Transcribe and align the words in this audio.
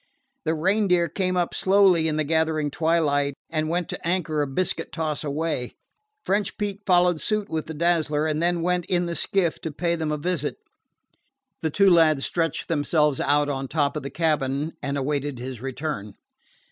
The 0.45 0.55
Reindeer 0.55 1.07
came 1.07 1.37
up 1.37 1.53
slowly 1.53 2.07
in 2.07 2.17
the 2.17 2.23
gathering 2.23 2.71
twilight 2.71 3.35
and 3.51 3.69
went 3.69 3.87
to 3.89 4.07
anchor 4.07 4.41
a 4.41 4.47
biscuit 4.47 4.91
toss 4.91 5.23
away. 5.23 5.75
French 6.25 6.57
Pete 6.57 6.81
followed 6.87 7.21
suit 7.21 7.49
with 7.49 7.67
the 7.67 7.75
Dazzler, 7.75 8.25
and 8.25 8.41
then 8.41 8.63
went 8.63 8.85
in 8.85 9.05
the 9.05 9.13
skiff 9.15 9.61
to 9.61 9.71
pay 9.71 9.95
them 9.95 10.11
a 10.11 10.17
visit. 10.17 10.57
The 11.61 11.69
two 11.69 11.91
lads 11.91 12.25
stretched 12.25 12.67
themselves 12.67 13.19
out 13.19 13.47
on 13.47 13.67
top 13.67 13.93
the 14.01 14.09
cabin 14.09 14.73
and 14.81 14.97
awaited 14.97 15.37
his 15.37 15.61
return. 15.61 16.15